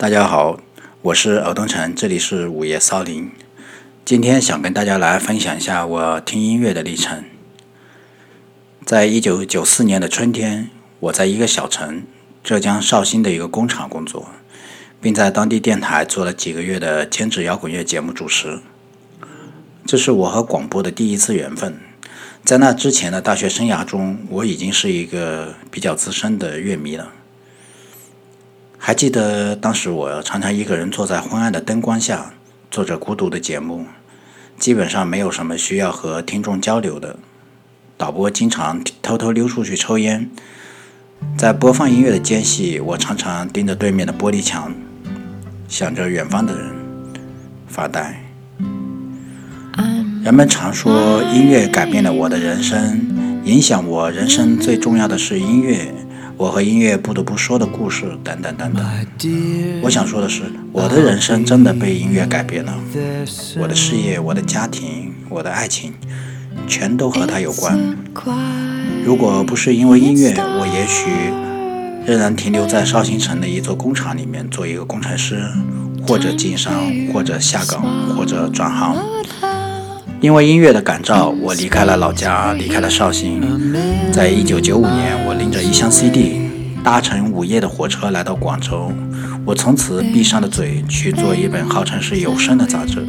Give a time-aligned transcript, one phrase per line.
[0.00, 0.58] 大家好，
[1.02, 3.30] 我是尔东城，这里是午夜骚灵。
[4.02, 7.22] 今天想跟大家来分享一下我听音乐的历程。
[8.86, 12.04] 在一九九四年的春天，我在一个小城
[12.42, 14.30] 浙江绍兴的一个工厂工作，
[15.02, 18.60] 并在当地电台做了几个月的兼职摇滚乐节目主持。
[19.84, 21.78] 这是我和广播的第一次缘分。
[22.42, 27.12] 在那之前的大学生涯中，我已经是一个比较资深的乐迷了。
[28.82, 32.32] 还记得当时我常常一个人坐在昏暗的灯光下，
[32.70, 33.84] 做着孤独的节目，
[34.58, 37.16] 基本上没有什么需要和听众交流的。
[37.98, 40.30] 导播经常偷偷溜出去抽烟，
[41.36, 44.74] 在播放音乐的间隙，我常常盯着对面的玻璃墙，
[45.68, 46.72] 想着远方的人，
[47.68, 48.24] 发呆。
[50.24, 55.94] 人们常说音乐改变了我的人生，影响我人生最重要的是音乐。
[56.40, 58.82] 我和音乐不得不说的故事，等等等等。
[59.82, 62.74] 我想说的是，我的人生真的被音乐改变了。
[63.58, 65.92] 我的事业、我的家庭、我的爱情，
[66.66, 67.78] 全都和它有关。
[69.04, 71.10] 如果不是因为音乐，我也许
[72.10, 75.44] 仍然停留在绍兴城的一座工厂里面，做一个工程师，
[76.08, 76.72] 或者经商，
[77.12, 77.82] 或者下岗，
[78.16, 78.96] 或者转行。
[80.20, 83.40] 因为音乐的感召，我离开了老家，离开了绍兴。
[84.12, 86.42] 在一九九五年，我拎着一箱 CD，
[86.84, 88.92] 搭乘午夜的火车来到广州。
[89.46, 93.02] 我从此闭上了嘴，去做一本号称是有声的杂志。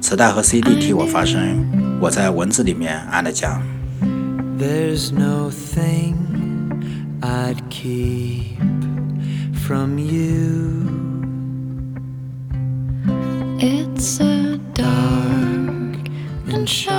[0.00, 1.40] 磁带和 CD 替我发声，
[2.00, 3.32] 我在文字里面按了
[16.66, 16.90] 键。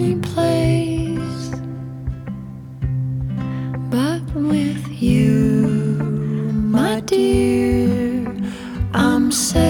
[0.00, 1.50] shiny place,
[3.90, 5.66] but with you,
[6.52, 8.26] my dear,
[8.94, 9.69] I'm safe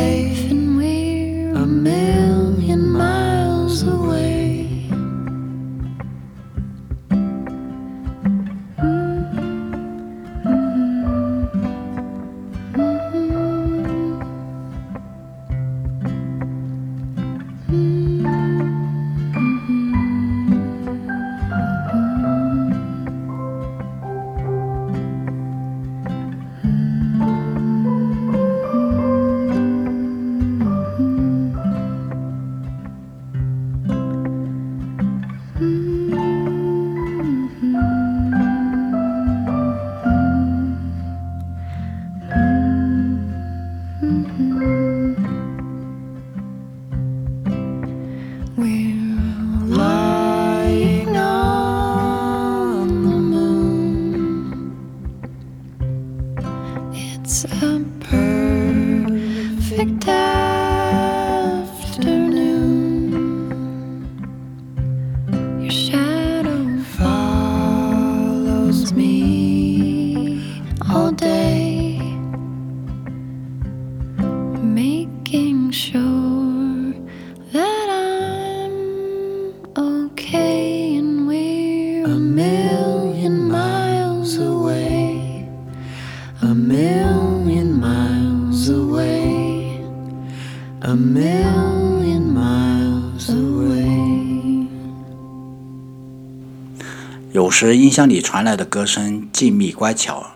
[97.62, 100.30] 时音箱里传来的歌声静谧乖巧，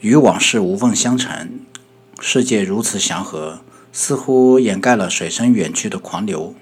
[0.00, 1.60] 与往事无缝相承。
[2.20, 3.60] 世界如此祥和，
[3.92, 6.54] 似乎掩盖了水声远去的狂流。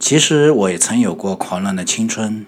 [0.00, 2.44] 其实我也曾有过狂乱的青春，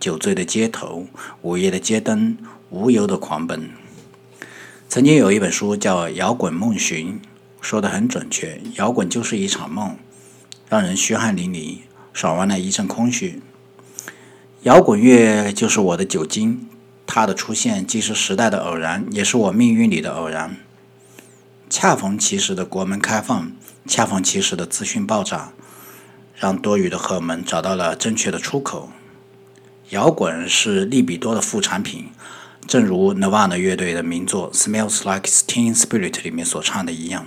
[0.00, 1.06] 酒醉的街头，
[1.42, 2.36] 午夜的街灯，
[2.70, 3.70] 无忧的狂奔。
[4.88, 7.12] 曾经有一本书叫《摇滚梦寻》，
[7.60, 9.96] 说的很准确，摇滚就是一场梦，
[10.68, 11.76] 让人虚汗淋漓，
[12.12, 13.40] 爽完了一阵空虚。
[14.64, 16.66] 摇滚乐就是我的酒精，
[17.06, 20.56] 它的出现既是时代的偶然，也是我命运里的偶然。
[21.70, 23.52] 恰逢其时的国门开放，
[23.86, 25.52] 恰逢其时的资讯爆炸，
[26.34, 28.90] 让多余的荷尔蒙找到了正确的出口。
[29.90, 32.08] 摇滚是利比多的副产品，
[32.66, 37.26] 正如 Nirvana 乐队的名作《Smells Like Teen Spirit》里面所唱的一样。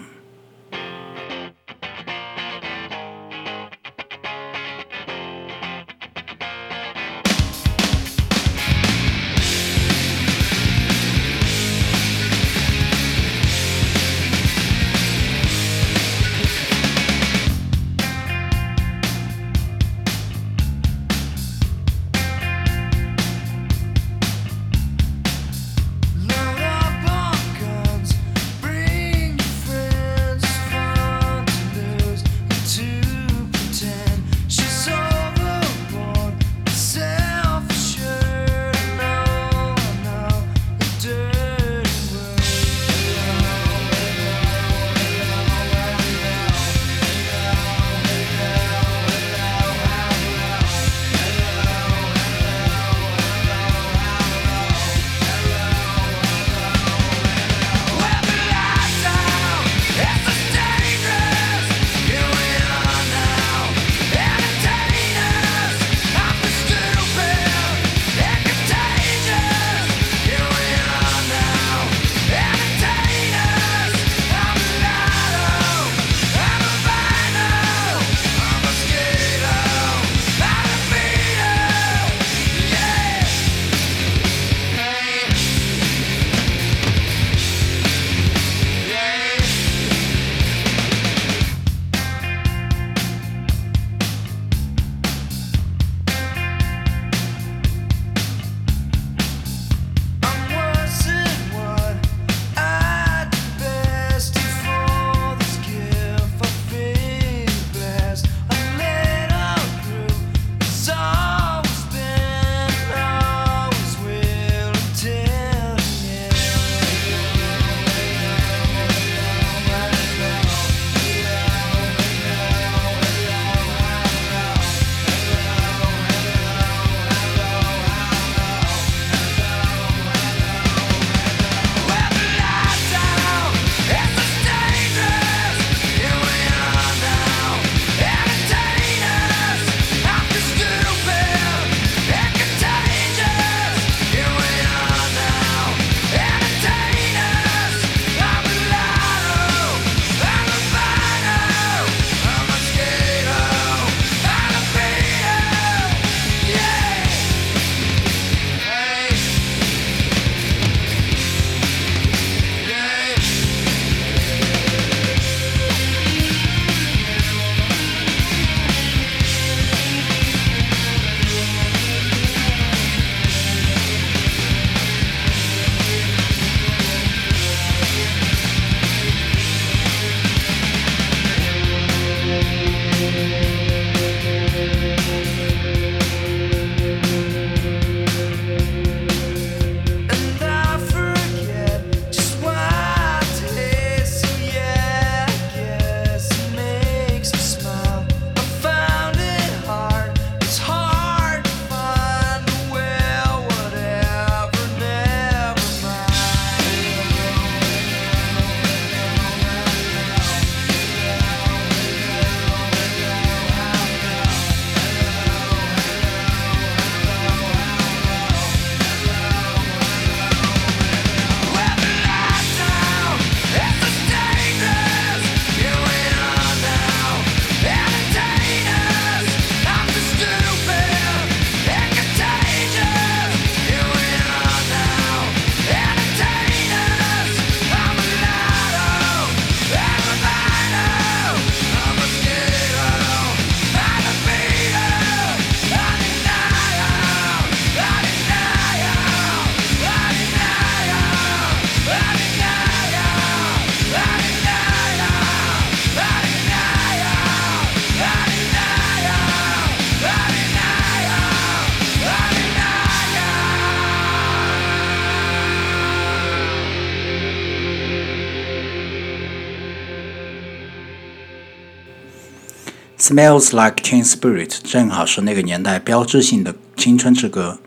[273.12, 277.60] Smells Like Teen Spirit 正好是那个年代标志性的青春之歌。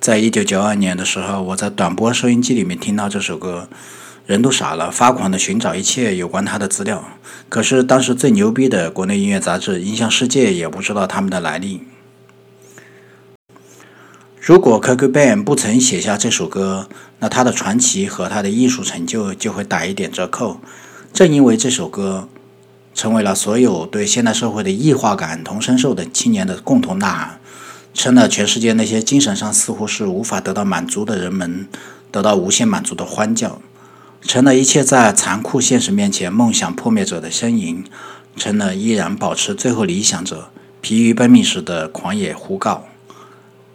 [0.00, 3.68] 在一九九二年的时候，我在短波收音机里面听到这首歌，
[4.26, 7.04] 人都傻了，发狂的寻找一切有关他的资料。
[7.48, 11.82] 可是当时最牛逼的国内音乐杂志《音像世界》也不知道他们的来历。
[14.40, 16.88] 如果 k k b a n 不曾写下这首歌，
[17.20, 20.58] 那他的传奇和他的艺术成就就会打一点折扣。
[21.12, 22.28] 正因为这首歌，
[22.94, 27.40] 成为了所有对现代社会的异化感同身受的青年的共同呐喊，
[27.92, 31.66] 成了全世界那些精神上似乎是无法得到满足的人们
[32.12, 33.60] 得到无限满足的欢叫，
[34.22, 37.84] 成了一切在残酷现实面前梦想破灭者的呻吟，
[38.36, 42.86] 成了依然保持最后理想者疲于奔命时的狂野呼告。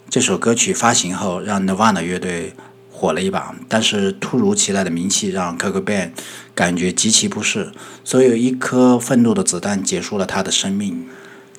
[0.10, 2.56] 这首歌曲发行后，让 Nirvana 乐队
[3.00, 6.14] 火了一把，但是突如其来的名气让 k o k b a n
[6.54, 7.72] 感觉极其不适，
[8.04, 11.08] 所以一颗愤怒的子弹结束了他的生命。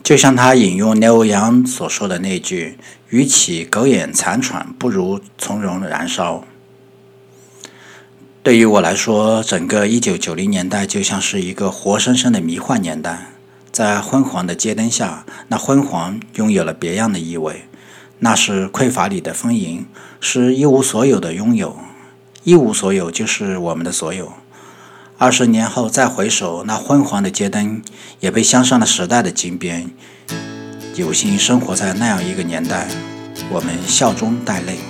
[0.03, 2.77] 就像他引用 Leo 杨所说的那句
[3.09, 6.45] ：“与其苟延残喘，不如从容燃烧。”
[8.43, 13.33] 对于我来说，整个1990年代就像是一个活生生的迷幻年代，
[13.71, 17.65] 在昏黄的街灯下，那昏黄拥有了别样的意味。
[18.21, 19.87] 那是匮乏里的丰盈，
[20.21, 21.77] 是一无所有的拥有，
[22.45, 24.33] 一无所有就是我们的所有。
[25.17, 27.83] 二十年后再回首，那昏黄的街灯
[28.21, 29.91] 也被镶上了时代的金边。
[30.97, 32.89] 有幸生活在那样一个年代，
[33.51, 34.90] 我们笑中带泪。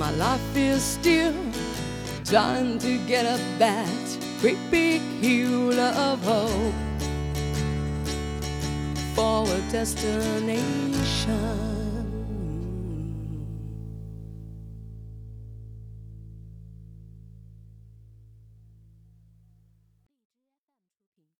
[0.00, 1.34] my life is still
[2.24, 6.74] trying to get up that great big hill of hope
[9.14, 11.79] for a destination.